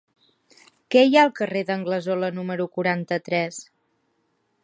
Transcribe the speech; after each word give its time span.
Què 0.95 1.03
hi 1.09 1.17
ha 1.19 1.25
al 1.27 1.33
carrer 1.41 1.61
d'Anglesola 1.67 2.31
número 2.39 2.67
quaranta-tres? 2.79 3.63